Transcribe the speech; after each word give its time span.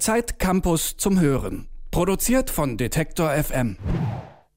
Zeit 0.00 0.38
Campus 0.38 0.96
zum 0.96 1.20
Hören. 1.20 1.68
Produziert 1.90 2.48
von 2.48 2.78
Detektor 2.78 3.32
FM. 3.32 3.76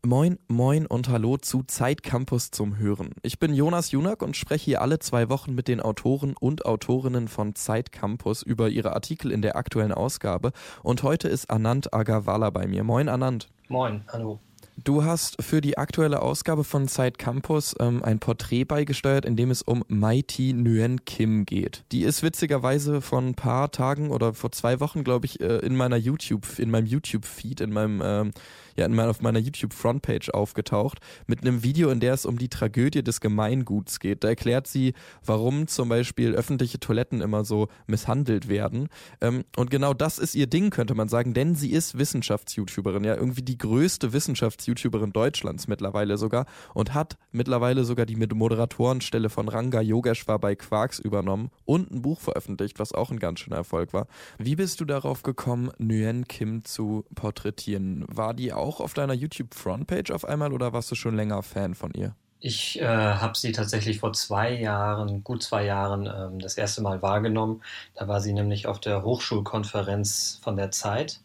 Moin, 0.02 0.40
moin 0.48 0.86
und 0.86 1.10
hallo 1.10 1.36
zu 1.36 1.64
Zeit 1.64 2.02
Campus 2.02 2.50
zum 2.50 2.78
Hören. 2.78 3.10
Ich 3.24 3.40
bin 3.40 3.54
Jonas 3.54 3.92
Junak 3.92 4.22
und 4.22 4.38
spreche 4.38 4.64
hier 4.64 4.82
alle 4.82 5.00
zwei 5.00 5.28
Wochen 5.28 5.54
mit 5.54 5.68
den 5.68 5.82
Autoren 5.82 6.34
und 6.40 6.66
Autorinnen 6.66 7.28
von 7.28 7.56
Zeit 7.56 7.92
Campus 7.92 8.42
über 8.42 8.70
ihre 8.70 8.94
Artikel 8.94 9.34
in 9.34 9.42
der 9.42 9.58
aktuellen 9.58 9.92
Ausgabe. 9.92 10.54
Und 10.82 11.04
heute 11.04 11.28
ist 11.28 11.50
Anand 11.50 11.94
Agarwala 11.94 12.50
bei 12.50 12.66
mir. 12.66 12.86
Moin, 12.86 13.10
Anand. 13.10 13.50
Moin, 13.68 14.06
hallo. 14.14 14.40
Du 14.76 15.04
hast 15.04 15.42
für 15.42 15.62
die 15.62 15.78
aktuelle 15.78 16.22
Ausgabe 16.22 16.64
von 16.64 16.88
Side 16.88 17.14
Campus 17.18 17.76
ähm, 17.80 18.04
ein 18.04 18.20
Porträt 18.20 18.64
beigesteuert, 18.64 19.24
in 19.24 19.36
dem 19.36 19.52
es 19.52 19.62
um 19.62 19.84
Mighty 19.88 20.52
Nguyen 20.52 21.06
Kim 21.06 21.46
geht. 21.46 21.84
Die 21.92 22.02
ist 22.02 22.24
witzigerweise 22.24 23.02
vor 23.02 23.22
ein 23.22 23.36
paar 23.36 23.70
Tagen 23.70 24.10
oder 24.10 24.34
vor 24.34 24.52
zwei 24.52 24.80
Wochen, 24.80 25.04
glaube 25.04 25.28
ich, 25.28 25.40
äh, 25.42 25.58
in 25.60 25.76
meiner 25.76 25.98
YouTube, 25.98 26.58
in 26.58 26.72
meinem 26.72 26.88
YouTube-Feed, 26.88 27.62
in 27.62 27.72
meinem 27.72 28.02
ähm, 28.04 28.32
ja 28.76 28.86
in 28.86 28.96
meiner, 28.96 29.10
auf 29.10 29.22
meiner 29.22 29.40
YouTube-Frontpage 29.40 30.30
aufgetaucht 30.30 31.00
mit 31.28 31.42
einem 31.42 31.64
Video, 31.64 31.90
in 31.90 32.00
der 32.00 32.14
es 32.14 32.26
um 32.26 32.38
die 32.38 32.50
Tragödie 32.50 33.04
des 33.04 33.22
Gemeinguts 33.22 34.00
geht. 34.00 34.24
Da 34.24 34.30
erklärt 34.30 34.68
sie, 34.68 34.94
warum 35.26 35.68
zum 35.68 35.90
Beispiel 35.90 36.34
öffentliche 36.34 36.80
Toiletten 36.80 37.22
immer 37.22 37.46
so 37.46 37.68
misshandelt 37.88 38.48
werden. 38.48 38.90
Ähm, 39.22 39.46
und 39.56 39.70
genau 39.72 39.94
das 39.94 40.18
ist 40.18 40.36
ihr 40.36 40.48
Ding, 40.48 40.70
könnte 40.70 40.96
man 40.96 41.10
sagen, 41.10 41.34
denn 41.34 41.56
sie 41.56 41.72
ist 41.72 41.98
Wissenschafts-YouTuberin, 41.98 43.04
ja 43.04 43.16
irgendwie 43.16 43.44
die 43.44 43.58
größte 43.58 44.14
Wissenschafts-YouTuberin 44.64 45.14
Deutschlands 45.14 45.68
mittlerweile 45.68 46.18
sogar 46.18 46.46
und 46.74 46.94
hat 46.94 47.18
mittlerweile 47.32 47.84
sogar 47.84 48.06
die 48.06 48.16
Moderatorenstelle 48.16 49.30
von 49.30 49.50
Ranga 49.50 49.82
Yogeshwar 49.82 50.40
bei 50.40 50.56
Quarks 50.56 51.00
übernommen 51.00 51.50
und 51.66 51.92
ein 51.92 52.02
Buch 52.02 52.20
veröffentlicht, 52.20 52.80
was 52.80 52.94
auch 52.94 53.12
ein 53.12 53.20
ganz 53.20 53.40
schöner 53.40 53.58
Erfolg 53.58 53.94
war. 53.94 54.08
Wie 54.38 54.56
bist 54.56 54.80
du 54.82 54.86
darauf 54.86 55.24
gekommen, 55.24 55.72
Nguyen 55.78 56.28
Kim 56.28 56.64
zu 56.64 57.06
porträtieren? 57.16 58.06
War 58.08 58.34
die 58.34 58.54
auch 58.54 58.64
auch 58.64 58.80
auf 58.80 58.94
deiner 58.94 59.14
YouTube-Frontpage 59.14 60.12
auf 60.12 60.26
einmal 60.26 60.54
oder 60.54 60.74
warst 60.74 60.90
du 60.90 60.96
schon 60.96 61.16
länger 61.16 61.44
Fan 61.44 61.76
von 61.76 61.92
ihr? 61.94 62.16
Ich 62.40 62.82
äh, 62.82 62.86
habe 62.86 63.38
sie 63.38 63.52
tatsächlich 63.52 64.00
vor 64.00 64.14
zwei 64.14 64.54
Jahren, 64.54 65.24
gut 65.24 65.44
zwei 65.44 65.66
Jahren, 65.66 66.08
ähm, 66.08 66.40
das 66.40 66.58
erste 66.58 66.82
Mal 66.82 67.02
wahrgenommen. 67.02 67.62
Da 67.96 68.08
war 68.08 68.20
sie 68.20 68.34
nämlich 68.34 68.68
auf 68.68 68.80
der 68.80 69.04
Hochschulkonferenz 69.04 70.40
von 70.42 70.58
der 70.58 70.72
Zeit. 70.72 71.22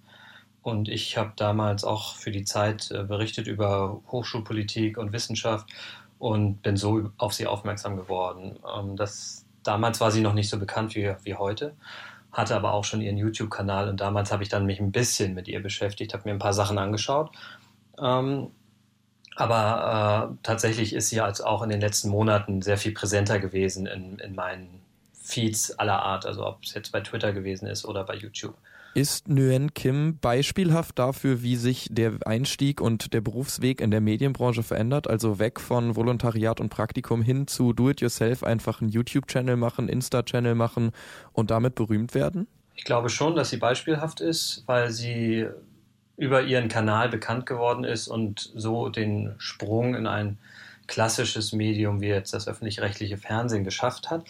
Und 0.63 0.89
ich 0.89 1.17
habe 1.17 1.33
damals 1.37 1.85
auch 1.85 2.17
für 2.17 2.31
die 2.31 2.45
Zeit 2.45 2.91
äh, 2.91 3.05
berichtet 3.05 3.47
über 3.47 4.01
Hochschulpolitik 4.11 4.99
und 4.99 5.13
Wissenschaft 5.13 5.69
und 6.19 6.63
bin 6.63 6.77
so 6.77 7.11
auf 7.17 7.33
sie 7.33 7.47
aufmerksam 7.47 7.97
geworden. 7.97 8.59
Ähm, 8.77 8.97
das, 8.97 9.47
damals 9.63 10.01
war 10.01 10.11
sie 10.11 10.21
noch 10.21 10.35
nicht 10.35 10.51
so 10.51 10.59
bekannt 10.59 10.95
wie, 10.95 11.15
wie 11.23 11.35
heute 11.35 11.75
hatte 12.33 12.55
aber 12.55 12.73
auch 12.73 12.85
schon 12.85 13.01
ihren 13.01 13.17
YouTube-Kanal 13.17 13.89
und 13.89 14.01
damals 14.01 14.31
habe 14.31 14.43
ich 14.43 14.49
dann 14.49 14.67
mich 14.67 14.81
ein 14.81 14.93
bisschen 14.93 15.35
mit 15.35 15.49
ihr 15.49 15.63
beschäftigt, 15.63 16.13
habe 16.15 16.25
mir 16.29 16.35
ein 16.35 16.39
paar 16.39 16.53
Sachen 16.53 16.79
angeschaut. 16.79 17.31
Ähm, 18.01 18.51
aber 19.37 20.31
äh, 20.33 20.37
tatsächlich 20.43 20.93
ist 20.93 21.09
sie 21.11 21.21
als 21.21 21.41
auch 21.41 21.63
in 21.63 21.71
den 21.71 21.81
letzten 21.81 22.09
Monaten 22.09 22.61
sehr 22.61 22.77
viel 22.77 22.93
präsenter 22.93 23.39
gewesen 23.39 23.87
in, 23.87 24.19
in 24.19 24.35
meinen 24.35 24.83
Feeds 25.13 25.79
aller 25.79 26.03
Art, 26.03 26.27
also 26.27 26.47
ob 26.47 26.65
es 26.65 26.75
jetzt 26.75 26.91
bei 26.93 27.01
Twitter 27.01 27.33
gewesen 27.33 27.67
ist 27.67 27.85
oder 27.85 28.05
bei 28.05 28.15
YouTube. 28.15 28.57
Ist 28.99 29.29
Nguyen 29.29 29.75
Kim 29.75 30.19
beispielhaft 30.19 30.99
dafür, 30.99 31.41
wie 31.41 31.55
sich 31.55 31.87
der 31.89 32.15
Einstieg 32.25 32.81
und 32.81 33.15
der 33.15 33.21
Berufsweg 33.21 33.81
in 33.81 33.93
der 33.93 34.01
Medienbranche 34.01 34.65
verändert? 34.65 35.09
Also 35.09 35.39
weg 35.39 35.61
von 35.61 35.95
Volontariat 35.95 36.59
und 36.59 36.69
Praktikum 36.69 37.23
hin 37.23 37.47
zu 37.47 37.73
Do-it-yourself, 37.73 38.43
einfach 38.43 38.81
einen 38.81 38.91
YouTube-Channel 38.91 39.55
machen, 39.55 39.89
Insta-Channel 39.89 40.57
machen 40.57 40.91
und 41.33 41.53
damit 41.53 41.77
berühmt 41.77 42.13
werden? 42.17 42.49
Ich 42.75 42.83
glaube 42.83 43.09
schon, 43.09 43.37
dass 43.37 43.51
sie 43.51 43.59
beispielhaft 43.59 44.21
ist, 44.21 44.65
weil 44.67 44.91
sie 44.91 45.47
über 46.17 46.43
ihren 46.43 46.67
Kanal 46.67 47.09
bekannt 47.09 47.47
geworden 47.47 47.85
ist 47.85 48.09
und 48.09 48.51
so 48.57 48.89
den 48.89 49.33
Sprung 49.39 49.95
in 49.95 50.09
ein 50.09 50.39
klassisches 50.89 51.53
Medium 51.53 52.01
wie 52.01 52.09
jetzt 52.09 52.35
das 52.35 52.49
öffentlich-rechtliche 52.49 53.17
Fernsehen 53.17 53.63
geschafft 53.63 54.11
hat. 54.11 54.25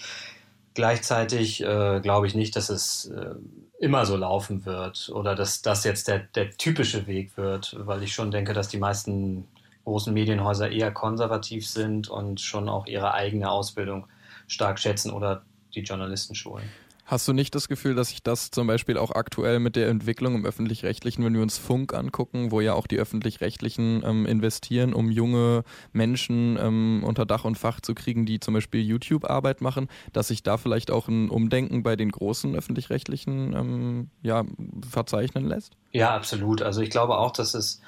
Gleichzeitig 0.78 1.60
äh, 1.60 1.98
glaube 2.00 2.28
ich 2.28 2.36
nicht, 2.36 2.54
dass 2.54 2.68
es 2.68 3.06
äh, 3.06 3.34
immer 3.80 4.06
so 4.06 4.16
laufen 4.16 4.64
wird 4.64 5.10
oder 5.12 5.34
dass 5.34 5.60
das 5.60 5.82
jetzt 5.82 6.06
der, 6.06 6.20
der 6.20 6.52
typische 6.52 7.08
Weg 7.08 7.36
wird, 7.36 7.74
weil 7.80 8.04
ich 8.04 8.12
schon 8.12 8.30
denke, 8.30 8.52
dass 8.52 8.68
die 8.68 8.78
meisten 8.78 9.48
großen 9.82 10.14
Medienhäuser 10.14 10.70
eher 10.70 10.92
konservativ 10.92 11.66
sind 11.66 12.08
und 12.08 12.40
schon 12.40 12.68
auch 12.68 12.86
ihre 12.86 13.12
eigene 13.12 13.50
Ausbildung 13.50 14.06
stark 14.46 14.78
schätzen 14.78 15.10
oder 15.10 15.42
die 15.74 15.80
Journalistenschulen. 15.80 16.68
Hast 17.08 17.26
du 17.26 17.32
nicht 17.32 17.54
das 17.54 17.68
Gefühl, 17.68 17.94
dass 17.94 18.10
sich 18.10 18.22
das 18.22 18.50
zum 18.50 18.66
Beispiel 18.66 18.98
auch 18.98 19.12
aktuell 19.12 19.60
mit 19.60 19.76
der 19.76 19.88
Entwicklung 19.88 20.34
im 20.34 20.44
öffentlich-rechtlichen, 20.44 21.24
wenn 21.24 21.32
wir 21.32 21.40
uns 21.40 21.56
Funk 21.56 21.94
angucken, 21.94 22.50
wo 22.50 22.60
ja 22.60 22.74
auch 22.74 22.86
die 22.86 22.98
öffentlich-rechtlichen 22.98 24.02
ähm, 24.04 24.26
investieren, 24.26 24.92
um 24.92 25.10
junge 25.10 25.64
Menschen 25.92 26.58
ähm, 26.60 27.02
unter 27.06 27.24
Dach 27.24 27.46
und 27.46 27.56
Fach 27.56 27.80
zu 27.80 27.94
kriegen, 27.94 28.26
die 28.26 28.40
zum 28.40 28.52
Beispiel 28.52 28.82
YouTube-Arbeit 28.82 29.62
machen, 29.62 29.88
dass 30.12 30.28
sich 30.28 30.42
da 30.42 30.58
vielleicht 30.58 30.90
auch 30.90 31.08
ein 31.08 31.30
Umdenken 31.30 31.82
bei 31.82 31.96
den 31.96 32.10
großen 32.12 32.54
öffentlich-rechtlichen 32.54 33.54
ähm, 33.56 34.10
ja, 34.20 34.44
verzeichnen 34.86 35.46
lässt? 35.46 35.78
Ja, 35.92 36.14
absolut. 36.14 36.60
Also 36.60 36.82
ich 36.82 36.90
glaube 36.90 37.16
auch, 37.16 37.30
dass 37.30 37.54
es 37.54 37.80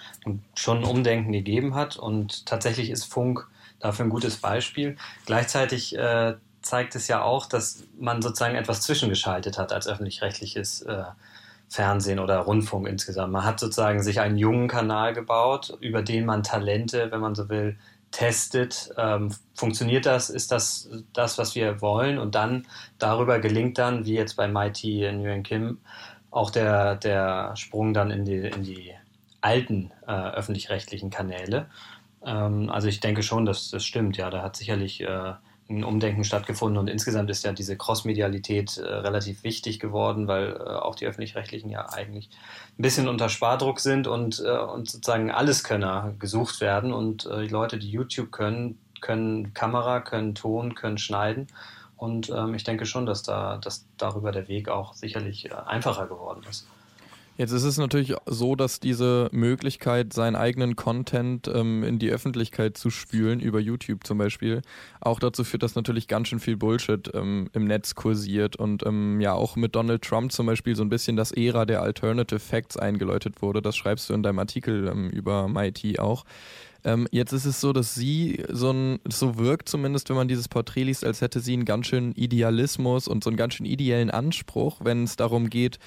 schon 0.55 0.79
ein 0.79 0.85
Umdenken 0.85 1.33
gegeben 1.33 1.75
hat 1.75 1.99
und 1.99 2.47
tatsächlich 2.47 2.89
ist 2.89 3.05
Funk 3.05 3.47
dafür 3.81 4.07
ein 4.07 4.11
gutes 4.11 4.39
Beispiel. 4.39 4.97
Gleichzeitig 5.27 5.95
äh, 5.95 6.37
zeigt 6.63 6.95
es 6.95 7.09
ja 7.09 7.23
auch, 7.23 7.47
dass 7.47 7.85
man 7.99 8.23
sozusagen 8.23 8.55
etwas 8.55 8.83
zwischengeschaltet 8.83 9.59
hat 9.59 9.73
als 9.73 9.87
öffentlich-rechtliches 9.87 10.83
äh, 10.83 11.05
Fernsehen 11.69 12.19
oder 12.19 12.39
Rundfunk 12.39 12.89
insgesamt. 12.89 13.33
Man 13.33 13.45
hat 13.45 13.61
sozusagen 13.61 14.03
sich 14.03 14.21
einen 14.21 14.37
jungen 14.37 14.69
Kanal 14.69 15.15
gebaut, 15.15 15.77
über 15.81 16.03
den 16.03 16.27
man 16.27 16.43
Talente, 16.43 17.11
wenn 17.11 17.21
man 17.21 17.35
so 17.35 17.49
will, 17.49 17.79
testet. 18.11 18.91
Ähm, 18.97 19.33
funktioniert 19.55 20.05
das? 20.05 20.31
Ist 20.31 20.51
das 20.51 20.91
das, 21.13 21.39
was 21.39 21.55
wir 21.55 21.81
wollen? 21.81 22.19
Und 22.19 22.35
dann 22.35 22.67
darüber 22.99 23.39
gelingt 23.39 23.79
dann, 23.79 24.05
wie 24.05 24.15
jetzt 24.15 24.35
bei 24.35 24.49
Mighty 24.49 25.09
Nguyen 25.13 25.45
Kim, 25.45 25.79
auch 26.31 26.51
der, 26.51 26.97
der 26.97 27.57
Sprung 27.57 27.95
dann 27.95 28.11
in 28.11 28.25
die, 28.25 28.39
in 28.39 28.63
die 28.65 28.93
alten 29.41 29.93
äh, 30.07 30.13
öffentlich-rechtlichen 30.13 31.11
Kanäle. 31.11 31.69
Ähm, 32.25 32.69
also 32.69 32.89
ich 32.89 33.01
denke 33.01 33.23
schon, 33.23 33.45
dass 33.45 33.71
das 33.71 33.85
stimmt. 33.85 34.17
Ja, 34.17 34.31
da 34.31 34.43
hat 34.43 34.57
sicherlich 34.57 35.01
äh, 35.03 35.35
ein 35.71 35.85
Umdenken 35.85 36.25
stattgefunden 36.25 36.79
und 36.79 36.89
insgesamt 36.89 37.31
ist 37.31 37.45
ja 37.45 37.53
diese 37.53 37.77
Crossmedialität 37.77 38.77
äh, 38.77 38.83
relativ 38.83 39.45
wichtig 39.45 39.79
geworden, 39.79 40.27
weil 40.27 40.53
äh, 40.53 40.59
auch 40.59 40.95
die 40.95 41.07
öffentlich-rechtlichen 41.07 41.71
ja 41.71 41.89
eigentlich 41.91 42.29
ein 42.79 42.83
bisschen 42.83 43.09
unter 43.09 43.29
Spardruck 43.29 43.81
sind 43.81 44.07
und, 44.07 44.43
äh, 44.45 44.59
und 44.59 44.91
sozusagen 44.91 45.31
Alleskönner 45.31 46.15
gesucht 46.19 46.61
werden 46.61 46.93
und 46.93 47.27
äh, 47.27 47.43
die 47.43 47.49
Leute, 47.49 47.79
die 47.79 47.91
YouTube 47.91 48.33
können, 48.33 48.79
können 49.01 49.55
Kamera, 49.55 50.01
können 50.01 50.35
Ton, 50.35 50.75
können 50.75 50.99
schneiden 50.99 51.47
und 51.97 52.31
ähm, 52.31 52.55
ich 52.55 52.65
denke 52.65 52.87
schon, 52.87 53.07
dass 53.07 53.23
da 53.23 53.59
dass 53.59 53.87
darüber 53.97 54.33
der 54.33 54.49
Weg 54.49 54.69
auch 54.69 54.95
sicherlich 54.95 55.51
äh, 55.51 55.55
einfacher 55.55 56.07
geworden 56.07 56.43
ist. 56.51 56.67
Jetzt 57.41 57.53
ist 57.53 57.65
es 57.65 57.79
natürlich 57.79 58.13
so, 58.27 58.55
dass 58.55 58.81
diese 58.81 59.31
Möglichkeit, 59.33 60.13
seinen 60.13 60.37
eigenen 60.37 60.77
Content 60.77 61.49
ähm, 61.49 61.83
in 61.85 61.99
die 61.99 62.11
Öffentlichkeit 62.11 62.77
zu 62.77 62.91
spülen, 62.91 63.41
über 63.41 63.59
YouTube 63.59 64.07
zum 64.07 64.19
Beispiel, 64.19 64.61
auch 65.01 65.19
dazu 65.19 65.43
führt, 65.43 65.63
dass 65.63 65.75
natürlich 65.75 66.07
ganz 66.07 66.29
schön 66.29 66.39
viel 66.39 66.59
Bullshit 66.59 67.11
ähm, 67.15 67.49
im 67.55 67.65
Netz 67.65 67.95
kursiert 67.95 68.57
und 68.57 68.85
ähm, 68.85 69.23
ja 69.23 69.33
auch 69.33 69.57
mit 69.57 69.75
Donald 69.75 70.03
Trump 70.03 70.33
zum 70.33 70.45
Beispiel 70.45 70.77
so 70.77 70.83
ein 70.83 70.91
bisschen 70.91 71.17
das 71.17 71.33
Ära 71.33 71.65
der 71.65 71.81
Alternative 71.81 72.41
Facts 72.41 72.77
eingeläutet 72.77 73.41
wurde. 73.41 73.63
Das 73.63 73.75
schreibst 73.75 74.11
du 74.11 74.13
in 74.13 74.23
deinem 74.23 74.39
Artikel 74.39 74.89
ähm, 74.89 75.09
über 75.09 75.49
MIT 75.49 75.99
auch. 75.99 76.27
Ähm, 76.85 77.09
jetzt 77.11 77.33
ist 77.33 77.47
es 77.47 77.59
so, 77.59 77.73
dass 77.73 77.95
sie 77.95 78.45
so 78.51 78.71
ein, 78.71 78.99
so 79.09 79.39
wirkt 79.39 79.71
zumindest, 79.71 80.11
wenn 80.11 80.17
man 80.17 80.29
dieses 80.29 80.49
Porträt 80.49 80.83
liest, 80.83 81.07
als 81.07 81.23
hätte 81.23 81.41
sie 81.41 81.55
einen 81.55 81.65
ganz 81.65 81.87
schönen 81.87 82.13
Idealismus 82.13 83.09
und 83.09 83.25
so 83.25 83.31
einen 83.31 83.39
ganz 83.39 83.55
schön 83.55 83.65
ideellen 83.65 84.11
Anspruch, 84.11 84.81
wenn 84.85 85.05
es 85.05 85.17
darum 85.17 85.49
geht, 85.49 85.79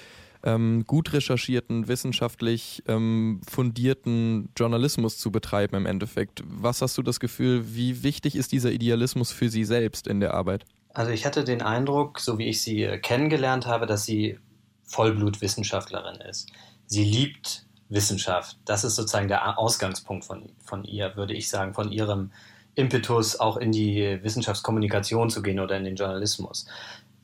ähm, 0.44 0.84
gut 0.86 1.12
recherchierten, 1.12 1.88
wissenschaftlich 1.88 2.82
ähm, 2.86 3.40
fundierten 3.48 4.50
Journalismus 4.56 5.18
zu 5.18 5.32
betreiben 5.32 5.74
im 5.76 5.86
Endeffekt. 5.86 6.42
Was 6.46 6.82
hast 6.82 6.96
du 6.98 7.02
das 7.02 7.18
Gefühl, 7.18 7.74
wie 7.74 8.02
wichtig 8.02 8.36
ist 8.36 8.52
dieser 8.52 8.70
Idealismus 8.70 9.32
für 9.32 9.48
Sie 9.48 9.64
selbst 9.64 10.06
in 10.06 10.20
der 10.20 10.34
Arbeit? 10.34 10.64
Also 10.94 11.10
ich 11.10 11.26
hatte 11.26 11.42
den 11.42 11.60
Eindruck, 11.60 12.20
so 12.20 12.38
wie 12.38 12.46
ich 12.48 12.62
sie 12.62 12.84
äh, 12.84 12.98
kennengelernt 12.98 13.66
habe, 13.66 13.86
dass 13.86 14.04
sie 14.04 14.38
Vollblutwissenschaftlerin 14.84 16.20
ist. 16.20 16.50
Sie 16.86 17.04
liebt 17.04 17.66
Wissenschaft. 17.88 18.58
Das 18.64 18.84
ist 18.84 18.94
sozusagen 18.94 19.28
der 19.28 19.58
Ausgangspunkt 19.58 20.24
von, 20.24 20.50
von 20.64 20.84
ihr, 20.84 21.16
würde 21.16 21.34
ich 21.34 21.48
sagen, 21.48 21.74
von 21.74 21.90
ihrem 21.90 22.30
Impetus 22.76 23.40
auch 23.40 23.56
in 23.56 23.72
die 23.72 24.20
Wissenschaftskommunikation 24.22 25.30
zu 25.30 25.42
gehen 25.42 25.58
oder 25.58 25.76
in 25.76 25.84
den 25.84 25.96
Journalismus. 25.96 26.66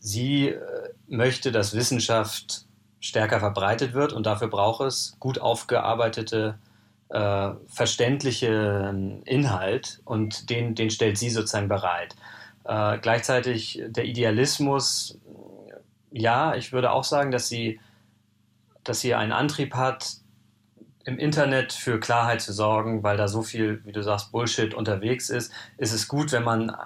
Sie 0.00 0.48
äh, 0.48 0.58
möchte, 1.06 1.52
dass 1.52 1.74
Wissenschaft 1.74 2.66
stärker 3.00 3.40
verbreitet 3.40 3.94
wird 3.94 4.12
und 4.12 4.26
dafür 4.26 4.48
braucht 4.48 4.82
es 4.82 5.16
gut 5.18 5.40
aufgearbeitete, 5.40 6.58
äh, 7.08 7.50
verständliche 7.66 8.94
Inhalt 9.24 10.00
und 10.04 10.50
den, 10.50 10.74
den 10.74 10.90
stellt 10.90 11.18
sie 11.18 11.30
sozusagen 11.30 11.68
bereit. 11.68 12.14
Äh, 12.64 12.98
gleichzeitig 12.98 13.82
der 13.86 14.04
Idealismus, 14.04 15.18
ja, 16.12 16.54
ich 16.54 16.72
würde 16.72 16.92
auch 16.92 17.04
sagen, 17.04 17.30
dass 17.30 17.48
sie 17.48 17.80
dass 18.84 19.00
sie 19.00 19.14
einen 19.14 19.32
Antrieb 19.32 19.74
hat, 19.74 20.16
im 21.04 21.18
Internet 21.18 21.72
für 21.72 21.98
Klarheit 21.98 22.40
zu 22.40 22.52
sorgen, 22.52 23.02
weil 23.02 23.16
da 23.16 23.26
so 23.28 23.42
viel, 23.42 23.84
wie 23.84 23.92
du 23.92 24.02
sagst, 24.02 24.32
Bullshit 24.32 24.74
unterwegs 24.74 25.30
ist, 25.30 25.52
ist 25.78 25.92
es 25.92 26.08
gut, 26.08 26.32
wenn 26.32 26.44
man 26.44 26.76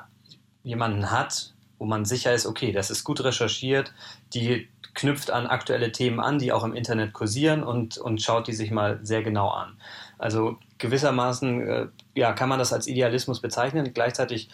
jemanden 0.62 1.10
hat, 1.10 1.52
wo 1.78 1.84
man 1.84 2.04
sicher 2.04 2.32
ist, 2.32 2.46
okay, 2.46 2.72
das 2.72 2.90
ist 2.90 3.04
gut 3.04 3.22
recherchiert, 3.22 3.92
die 4.32 4.68
knüpft 4.94 5.30
an 5.30 5.46
aktuelle 5.46 5.92
Themen 5.92 6.20
an, 6.20 6.38
die 6.38 6.52
auch 6.52 6.64
im 6.64 6.74
Internet 6.74 7.12
kursieren 7.12 7.62
und, 7.62 7.98
und 7.98 8.22
schaut 8.22 8.46
die 8.46 8.52
sich 8.52 8.70
mal 8.70 9.00
sehr 9.02 9.22
genau 9.22 9.50
an. 9.50 9.76
Also 10.18 10.58
gewissermaßen 10.78 11.68
äh, 11.68 11.86
ja, 12.14 12.32
kann 12.32 12.48
man 12.48 12.58
das 12.58 12.72
als 12.72 12.86
Idealismus 12.86 13.40
bezeichnen. 13.40 13.92
Gleichzeitig 13.92 14.48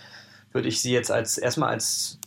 würde 0.52 0.69
ich 0.69 0.81
sie 0.81 0.92
jetzt 0.92 1.10
als 1.10 1.38
erstmal 1.38 1.70
als 1.70 2.19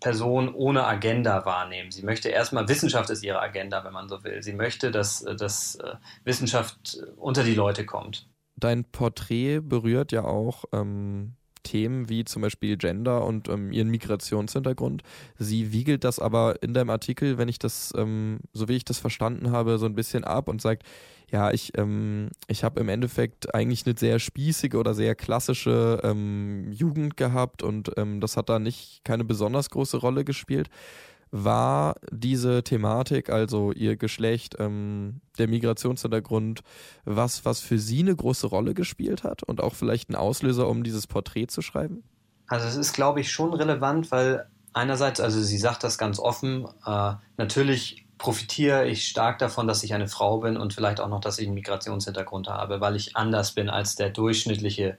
Person 0.00 0.54
ohne 0.54 0.86
Agenda 0.86 1.44
wahrnehmen. 1.44 1.90
Sie 1.90 2.02
möchte 2.02 2.30
erstmal, 2.30 2.68
Wissenschaft 2.68 3.10
ist 3.10 3.22
ihre 3.22 3.40
Agenda, 3.40 3.84
wenn 3.84 3.92
man 3.92 4.08
so 4.08 4.24
will. 4.24 4.42
Sie 4.42 4.54
möchte, 4.54 4.90
dass, 4.90 5.22
dass 5.38 5.76
äh, 5.76 5.94
Wissenschaft 6.24 6.98
unter 7.16 7.44
die 7.44 7.54
Leute 7.54 7.84
kommt. 7.84 8.26
Dein 8.56 8.84
Porträt 8.84 9.60
berührt 9.60 10.12
ja 10.12 10.24
auch 10.24 10.64
ähm, 10.72 11.36
Themen 11.62 12.08
wie 12.08 12.24
zum 12.24 12.42
Beispiel 12.42 12.76
Gender 12.76 13.24
und 13.24 13.48
ähm, 13.48 13.72
ihren 13.72 13.88
Migrationshintergrund. 13.90 15.02
Sie 15.38 15.72
wiegelt 15.72 16.04
das 16.04 16.18
aber 16.18 16.62
in 16.62 16.74
deinem 16.74 16.90
Artikel, 16.90 17.38
wenn 17.38 17.48
ich 17.48 17.58
das, 17.58 17.92
ähm, 17.96 18.40
so 18.52 18.68
wie 18.68 18.76
ich 18.76 18.84
das 18.84 18.98
verstanden 18.98 19.50
habe, 19.50 19.78
so 19.78 19.86
ein 19.86 19.94
bisschen 19.94 20.24
ab 20.24 20.48
und 20.48 20.60
sagt, 20.60 20.84
ja, 21.30 21.52
ich, 21.52 21.76
ähm, 21.78 22.30
ich 22.48 22.64
habe 22.64 22.80
im 22.80 22.88
Endeffekt 22.88 23.54
eigentlich 23.54 23.86
eine 23.86 23.96
sehr 23.96 24.18
spießige 24.18 24.74
oder 24.74 24.94
sehr 24.94 25.14
klassische 25.14 26.00
ähm, 26.02 26.72
Jugend 26.72 27.16
gehabt 27.16 27.62
und 27.62 27.92
ähm, 27.96 28.20
das 28.20 28.36
hat 28.36 28.48
da 28.48 28.58
nicht 28.58 29.02
keine 29.04 29.24
besonders 29.24 29.70
große 29.70 29.98
Rolle 29.98 30.24
gespielt. 30.24 30.68
War 31.32 31.96
diese 32.10 32.64
Thematik, 32.64 33.30
also 33.30 33.72
ihr 33.72 33.96
Geschlecht, 33.96 34.56
ähm, 34.58 35.20
der 35.38 35.48
Migrationshintergrund, 35.48 36.60
was, 37.04 37.44
was 37.44 37.60
für 37.60 37.78
sie 37.78 38.00
eine 38.00 38.16
große 38.16 38.48
Rolle 38.48 38.74
gespielt 38.74 39.22
hat 39.22 39.42
und 39.44 39.60
auch 39.60 39.74
vielleicht 39.74 40.10
ein 40.10 40.16
Auslöser, 40.16 40.68
um 40.68 40.82
dieses 40.82 41.06
Porträt 41.06 41.46
zu 41.46 41.62
schreiben? 41.62 42.02
Also 42.48 42.66
es 42.66 42.76
ist, 42.76 42.94
glaube 42.94 43.20
ich, 43.20 43.30
schon 43.30 43.54
relevant, 43.54 44.10
weil 44.10 44.48
einerseits, 44.72 45.20
also 45.20 45.40
sie 45.40 45.58
sagt 45.58 45.84
das 45.84 45.98
ganz 45.98 46.18
offen, 46.18 46.66
äh, 46.84 47.12
natürlich 47.36 48.06
profitiere 48.18 48.86
ich 48.86 49.06
stark 49.06 49.38
davon, 49.38 49.66
dass 49.66 49.82
ich 49.82 49.94
eine 49.94 50.08
Frau 50.08 50.38
bin 50.38 50.56
und 50.56 50.74
vielleicht 50.74 51.00
auch 51.00 51.08
noch, 51.08 51.20
dass 51.20 51.38
ich 51.38 51.46
einen 51.46 51.54
Migrationshintergrund 51.54 52.48
habe, 52.48 52.80
weil 52.80 52.96
ich 52.96 53.16
anders 53.16 53.52
bin 53.52 53.70
als 53.70 53.94
der 53.94 54.10
durchschnittliche 54.10 54.98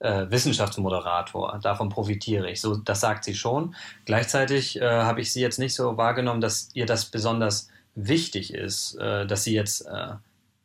äh, 0.00 0.26
Wissenschaftsmoderator. 0.30 1.58
Davon 1.62 1.88
profitiere 1.88 2.50
ich. 2.50 2.60
So, 2.60 2.76
das 2.76 3.00
sagt 3.00 3.24
sie 3.24 3.34
schon. 3.34 3.74
Gleichzeitig 4.04 4.80
äh, 4.80 4.84
habe 4.84 5.20
ich 5.20 5.32
sie 5.32 5.40
jetzt 5.40 5.58
nicht 5.58 5.74
so 5.74 5.96
wahrgenommen, 5.96 6.40
dass 6.40 6.70
ihr 6.74 6.86
das 6.86 7.06
besonders 7.06 7.68
wichtig 7.94 8.54
ist, 8.54 8.94
äh, 8.96 9.26
dass 9.26 9.44
sie 9.44 9.54
jetzt 9.54 9.82
äh, 9.86 10.14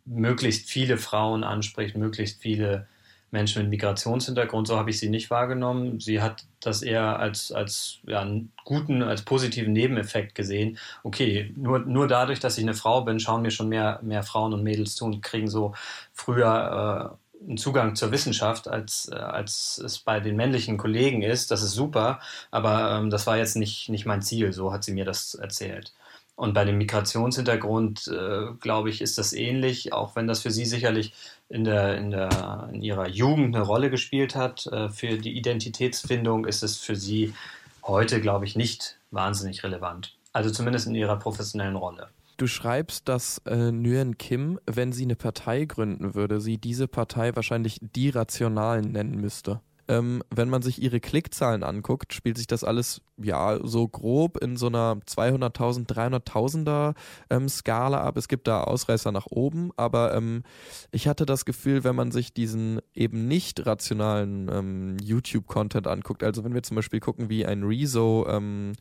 möglichst 0.06 0.70
viele 0.70 0.98
Frauen 0.98 1.44
anspricht, 1.44 1.98
möglichst 1.98 2.42
viele 2.42 2.88
Menschen 3.32 3.64
mit 3.64 3.72
Migrationshintergrund. 3.72 4.68
So 4.68 4.78
habe 4.78 4.92
ich 4.92 5.00
sie 5.00 5.10
nicht 5.10 5.32
wahrgenommen. 5.32 6.00
Sie 6.00 6.22
hat 6.22 6.46
das 6.60 6.84
eher 6.84 7.20
als, 7.20 7.52
als 7.52 7.98
ja, 8.06 8.22
einen 8.22 8.52
guten, 8.64 9.02
als 9.02 9.24
positiven 9.24 9.74
Nebeneffekt 9.74 10.36
gesehen. 10.36 10.78
Okay, 11.02 11.52
nur, 11.58 11.80
nur 11.80 12.08
dadurch, 12.08 12.40
dass 12.40 12.60
ich 12.60 12.64
eine 12.64 12.76
Frau 12.76 13.02
bin, 13.02 13.20
schauen 13.20 13.42
mir 13.42 13.50
schon 13.50 13.70
mehr, 13.70 14.00
mehr 14.04 14.22
Frauen 14.22 14.54
und 14.54 14.62
Mädels 14.62 14.96
zu 14.96 15.06
und 15.06 15.24
kriegen 15.24 15.48
so 15.48 15.74
früher 16.14 17.18
äh, 17.18 17.23
einen 17.48 17.58
Zugang 17.58 17.96
zur 17.96 18.12
Wissenschaft, 18.12 18.68
als, 18.68 19.10
äh, 19.12 19.16
als 19.16 19.82
es 19.84 20.00
bei 20.00 20.20
den 20.20 20.36
männlichen 20.36 20.78
Kollegen 20.78 21.22
ist. 21.22 21.52
Das 21.52 21.64
ist 21.64 21.74
super, 21.74 22.20
aber 22.52 22.98
ähm, 22.98 23.10
das 23.10 23.28
war 23.28 23.38
jetzt 23.38 23.56
nicht, 23.56 23.90
nicht 23.90 24.06
mein 24.06 24.22
Ziel. 24.22 24.54
So 24.54 24.72
hat 24.72 24.84
sie 24.84 24.94
mir 24.94 25.06
das 25.06 25.36
erzählt. 25.36 25.94
Und 26.36 26.54
bei 26.54 26.66
dem 26.66 26.80
Migrationshintergrund, 26.80 28.08
äh, 28.08 28.54
glaube 28.60 28.90
ich, 28.90 29.02
ist 29.02 29.18
das 29.18 29.34
ähnlich, 29.34 29.94
auch 29.94 30.16
wenn 30.16 30.28
das 30.28 30.42
für 30.42 30.50
sie 30.50 30.66
sicherlich 30.66 31.14
in, 31.50 31.64
der, 31.64 31.98
in, 31.98 32.10
der, 32.10 32.70
in 32.74 32.82
ihrer 32.82 33.08
Jugend 33.08 33.56
eine 33.56 33.64
Rolle 33.64 33.92
gespielt 33.92 34.36
hat. 34.36 34.66
Äh, 34.68 34.90
für 34.90 35.18
die 35.18 35.38
Identitätsfindung 35.38 36.46
ist 36.46 36.64
es 36.64 36.78
für 36.78 36.96
sie 36.96 37.34
heute, 37.84 38.20
glaube 38.20 38.46
ich, 38.46 38.56
nicht 38.56 38.98
wahnsinnig 39.12 39.64
relevant. 39.64 40.16
Also 40.32 40.50
zumindest 40.50 40.88
in 40.88 40.96
ihrer 40.96 41.18
professionellen 41.18 41.76
Rolle. 41.76 42.10
Du 42.38 42.48
schreibst, 42.48 43.08
dass 43.08 43.40
äh, 43.46 43.72
Nguyen 43.72 44.18
Kim, 44.18 44.60
wenn 44.66 44.92
sie 44.92 45.04
eine 45.04 45.16
Partei 45.16 45.66
gründen 45.66 46.16
würde, 46.16 46.42
sie 46.42 46.58
diese 46.58 46.88
Partei 46.88 47.36
wahrscheinlich 47.36 47.80
die 47.82 48.10
Rationalen 48.10 48.92
nennen 48.92 49.20
müsste. 49.20 49.62
Ähm, 49.90 50.24
wenn 50.30 50.50
man 50.50 50.62
sich 50.62 50.82
ihre 50.82 51.02
Klickzahlen 51.02 51.62
anguckt, 51.62 52.14
spielt 52.14 52.38
sich 52.38 52.48
das 52.48 52.64
alles 52.64 53.02
ja 53.22 53.60
so 53.64 53.86
grob 53.88 54.38
in 54.38 54.56
so 54.56 54.68
einer 54.68 54.96
200.000, 54.96 55.88
300.000er 55.88 56.96
ähm, 57.30 57.50
Skala 57.50 58.02
ab. 58.02 58.16
Es 58.16 58.30
gibt 58.30 58.48
da 58.48 58.64
Ausreißer 58.64 59.12
nach 59.12 59.28
oben, 59.28 59.72
aber 59.76 60.16
ähm, 60.16 60.44
ich 60.92 61.10
hatte 61.10 61.26
das 61.26 61.44
Gefühl, 61.44 61.84
wenn 61.84 61.98
man 61.98 62.12
sich 62.12 62.34
diesen 62.34 62.80
eben 62.94 63.28
nicht 63.28 63.66
rationalen 63.66 64.50
ähm, 64.50 64.98
YouTube-Content 65.04 65.88
anguckt, 65.88 66.24
also 66.24 66.46
wenn 66.46 66.54
wir 66.54 66.64
zum 66.64 66.76
Beispiel 66.76 67.02
gucken, 67.02 67.30
wie 67.30 67.46
ein 67.46 67.64
Rezo 67.64 68.26
ähm, 68.30 68.74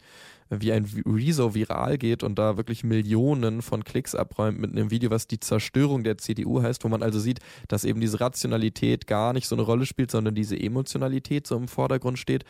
wie 0.60 0.72
ein 0.72 0.84
Rezo 1.06 1.54
viral 1.54 1.98
geht 1.98 2.22
und 2.22 2.38
da 2.38 2.56
wirklich 2.56 2.84
Millionen 2.84 3.62
von 3.62 3.84
Klicks 3.84 4.14
abräumt 4.14 4.58
mit 4.58 4.72
einem 4.72 4.90
Video, 4.90 5.10
was 5.10 5.26
die 5.26 5.40
Zerstörung 5.40 6.04
der 6.04 6.18
CDU 6.18 6.62
heißt, 6.62 6.84
wo 6.84 6.88
man 6.88 7.02
also 7.02 7.18
sieht, 7.18 7.40
dass 7.68 7.84
eben 7.84 8.00
diese 8.00 8.20
Rationalität 8.20 9.06
gar 9.06 9.32
nicht 9.32 9.48
so 9.48 9.54
eine 9.56 9.62
Rolle 9.62 9.86
spielt, 9.86 10.10
sondern 10.10 10.34
diese 10.34 10.58
Emotionalität 10.58 11.46
so 11.46 11.56
im 11.56 11.68
Vordergrund 11.68 12.18
steht. 12.18 12.44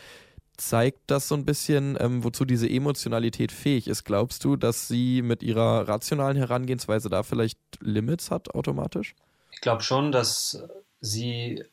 Zeigt 0.56 1.00
das 1.06 1.28
so 1.28 1.34
ein 1.34 1.46
bisschen, 1.46 1.96
ähm, 1.98 2.24
wozu 2.24 2.44
diese 2.44 2.68
Emotionalität 2.68 3.52
fähig 3.52 3.88
ist? 3.88 4.04
Glaubst 4.04 4.44
du, 4.44 4.56
dass 4.56 4.86
sie 4.86 5.22
mit 5.22 5.42
ihrer 5.42 5.88
rationalen 5.88 6.36
Herangehensweise 6.36 7.08
da 7.08 7.22
vielleicht 7.22 7.58
Limits 7.80 8.30
hat 8.30 8.54
automatisch? 8.54 9.14
Ich 9.52 9.60
glaube 9.60 9.82
schon, 9.82 10.12
dass 10.12 10.62
sie 11.00 11.64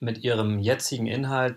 mit 0.00 0.18
ihrem 0.22 0.58
jetzigen 0.58 1.06
Inhalt 1.06 1.56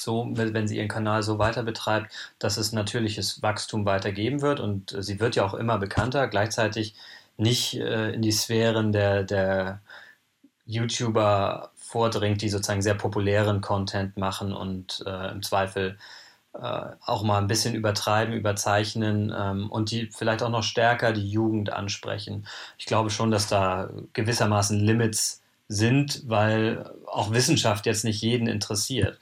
so, 0.00 0.28
wenn 0.32 0.68
sie 0.68 0.78
ihren 0.78 0.88
Kanal 0.88 1.22
so 1.22 1.38
weiter 1.38 1.62
betreibt, 1.62 2.12
dass 2.38 2.56
es 2.56 2.72
natürliches 2.72 3.42
Wachstum 3.42 3.84
weitergeben 3.84 4.42
wird 4.42 4.60
und 4.60 4.92
äh, 4.92 5.02
sie 5.02 5.20
wird 5.20 5.36
ja 5.36 5.44
auch 5.44 5.54
immer 5.54 5.78
bekannter, 5.78 6.28
gleichzeitig 6.28 6.94
nicht 7.36 7.74
äh, 7.74 8.12
in 8.12 8.22
die 8.22 8.32
Sphären 8.32 8.92
der, 8.92 9.24
der 9.24 9.80
YouTuber 10.66 11.70
vordringt, 11.76 12.42
die 12.42 12.48
sozusagen 12.48 12.82
sehr 12.82 12.94
populären 12.94 13.60
Content 13.60 14.16
machen 14.16 14.52
und 14.52 15.02
äh, 15.06 15.30
im 15.32 15.42
Zweifel 15.42 15.98
äh, 16.52 16.82
auch 17.04 17.22
mal 17.22 17.38
ein 17.38 17.46
bisschen 17.46 17.74
übertreiben, 17.74 18.34
überzeichnen 18.34 19.32
ähm, 19.36 19.70
und 19.70 19.90
die 19.90 20.06
vielleicht 20.06 20.42
auch 20.42 20.50
noch 20.50 20.62
stärker 20.62 21.12
die 21.12 21.28
Jugend 21.28 21.72
ansprechen. 21.72 22.46
Ich 22.78 22.86
glaube 22.86 23.10
schon, 23.10 23.30
dass 23.30 23.48
da 23.48 23.90
gewissermaßen 24.12 24.78
Limits 24.78 25.42
sind, 25.68 26.28
weil 26.28 26.90
auch 27.06 27.30
Wissenschaft 27.30 27.86
jetzt 27.86 28.04
nicht 28.04 28.20
jeden 28.22 28.48
interessiert. 28.48 29.18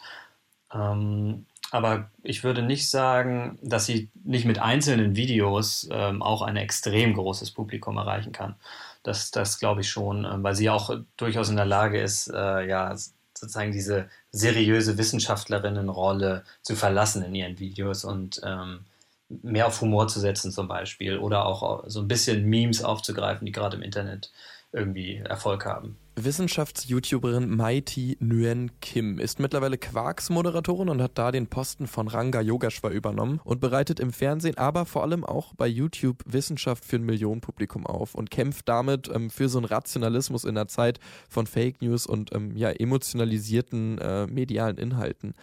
Ähm, 0.73 1.47
aber 1.71 2.11
ich 2.23 2.45
würde 2.45 2.63
nicht 2.63 2.89
sagen, 2.91 3.59
dass 3.63 3.87
sie 3.87 4.11
nicht 4.25 4.47
mit 4.47 4.59
einzelnen 4.59 5.17
Videos 5.17 5.89
ähm, 5.91 6.23
auch 6.23 6.43
ein 6.43 6.57
extrem 6.57 7.15
großes 7.15 7.51
Publikum 7.51 7.99
erreichen 7.99 8.33
kann. 8.33 8.57
Das, 9.03 9.31
das 9.31 9.59
glaube 9.59 9.83
ich 9.83 9.91
schon, 9.91 10.25
äh, 10.25 10.43
weil 10.43 10.55
sie 10.55 10.71
auch 10.71 10.91
durchaus 11.17 11.51
in 11.51 11.57
der 11.57 11.67
Lage 11.67 12.01
ist, 12.01 12.29
äh, 12.29 12.67
ja, 12.67 12.95
sozusagen 13.35 13.73
diese 13.73 14.09
seriöse 14.33 14.99
Wissenschaftlerinnenrolle 14.99 16.45
zu 16.63 16.75
verlassen 16.75 17.23
in 17.23 17.35
ihren 17.35 17.59
Videos 17.59 18.05
und 18.05 18.41
ähm, 18.45 18.87
mehr 19.29 19.67
auf 19.67 19.81
Humor 19.81 20.09
zu 20.09 20.21
setzen 20.21 20.51
zum 20.53 20.69
Beispiel 20.69 21.19
oder 21.19 21.45
auch 21.47 21.85
so 21.87 22.01
ein 22.01 22.09
bisschen 22.09 22.47
Memes 22.47 22.83
aufzugreifen, 22.83 23.45
die 23.47 23.53
gerade 23.53 23.77
im 23.77 23.83
Internet 23.83 24.33
irgendwie 24.73 25.17
Erfolg 25.17 25.65
haben. 25.65 25.97
Wissenschafts-YouTuberin 26.17 27.49
Mighty 27.49 28.19
Nguyen 28.21 28.73
Kim 28.81 29.19
ist 29.19 29.39
mittlerweile 29.39 29.79
Quarks-Moderatorin 29.79 30.89
und 30.89 31.01
hat 31.01 31.17
da 31.17 31.31
den 31.31 31.47
Posten 31.47 31.87
von 31.87 32.09
Ranga 32.09 32.41
Yogeshwar 32.41 32.91
übernommen 32.91 33.41
und 33.45 33.61
bereitet 33.61 34.01
im 34.01 34.13
Fernsehen, 34.13 34.59
aber 34.59 34.85
vor 34.85 35.03
allem 35.03 35.25
auch 35.25 35.55
bei 35.55 35.69
YouTube 35.69 36.23
Wissenschaft 36.27 36.85
für 36.85 36.97
ein 36.97 37.05
Millionenpublikum 37.05 37.87
auf 37.87 38.15
und 38.15 38.31
kämpft 38.31 38.69
damit 38.69 39.09
ähm, 39.15 39.31
für 39.31 39.49
so 39.49 39.59
einen 39.59 39.67
Rationalismus 39.67 40.45
in 40.45 40.57
der 40.57 40.69
Zeit 40.69 40.99
von 41.29 41.47
Fake 41.47 41.81
News 41.83 42.07
und 42.07 42.35
ähm, 42.35 42.57
ja, 42.57 42.71
emotionalisierten 42.71 43.99
äh, 43.99 44.27
medialen 44.27 44.77
Inhalten. 44.77 45.35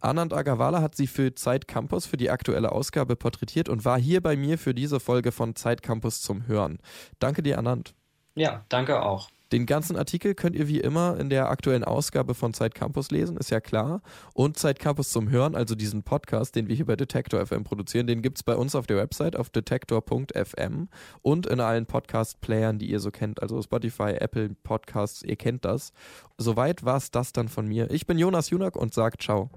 Anand 0.00 0.34
Agarwala 0.34 0.82
hat 0.82 0.96
sie 0.96 1.06
für 1.06 1.34
Zeit 1.34 1.66
Campus 1.66 2.04
für 2.04 2.18
die 2.18 2.28
aktuelle 2.28 2.72
Ausgabe 2.72 3.16
porträtiert 3.16 3.70
und 3.70 3.84
war 3.84 3.98
hier 3.98 4.20
bei 4.20 4.36
mir 4.36 4.58
für 4.58 4.74
diese 4.74 5.00
Folge 5.00 5.32
von 5.32 5.54
Zeit 5.56 5.82
Campus 5.82 6.20
zum 6.20 6.46
Hören. 6.46 6.78
Danke 7.20 7.42
dir, 7.42 7.58
Anand. 7.58 7.94
Ja, 8.34 8.64
danke 8.68 9.02
auch. 9.02 9.28
Den 9.52 9.66
ganzen 9.66 9.96
Artikel 9.96 10.34
könnt 10.34 10.56
ihr 10.56 10.66
wie 10.66 10.80
immer 10.80 11.16
in 11.20 11.30
der 11.30 11.48
aktuellen 11.48 11.84
Ausgabe 11.84 12.34
von 12.34 12.52
Zeit 12.54 12.74
Campus 12.74 13.12
lesen, 13.12 13.36
ist 13.36 13.50
ja 13.50 13.60
klar. 13.60 14.02
Und 14.32 14.58
Zeit 14.58 14.80
Campus 14.80 15.10
zum 15.10 15.30
Hören, 15.30 15.54
also 15.54 15.76
diesen 15.76 16.02
Podcast, 16.02 16.56
den 16.56 16.66
wir 16.66 16.74
hier 16.74 16.86
bei 16.86 16.96
Detektor 16.96 17.46
FM 17.46 17.62
produzieren, 17.62 18.08
den 18.08 18.20
gibt 18.20 18.38
es 18.38 18.42
bei 18.42 18.56
uns 18.56 18.74
auf 18.74 18.88
der 18.88 18.96
Website 18.96 19.36
auf 19.36 19.50
detektor.fm 19.50 20.88
und 21.22 21.46
in 21.46 21.60
allen 21.60 21.86
Podcast-Playern, 21.86 22.80
die 22.80 22.90
ihr 22.90 22.98
so 22.98 23.12
kennt, 23.12 23.42
also 23.42 23.62
Spotify, 23.62 24.16
Apple 24.18 24.56
Podcasts, 24.64 25.22
ihr 25.22 25.36
kennt 25.36 25.64
das. 25.64 25.92
Soweit 26.36 26.84
war 26.84 26.96
es 26.96 27.12
das 27.12 27.32
dann 27.32 27.46
von 27.46 27.68
mir. 27.68 27.90
Ich 27.92 28.08
bin 28.08 28.18
Jonas 28.18 28.50
Junak 28.50 28.74
und 28.74 28.92
sage 28.92 29.18
ciao. 29.18 29.50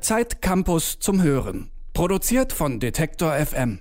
Zeit 0.00 0.40
Campus 0.40 0.98
zum 1.00 1.22
Hören. 1.22 1.70
Produziert 1.92 2.54
von 2.54 2.80
Detektor 2.80 3.34
FM. 3.34 3.80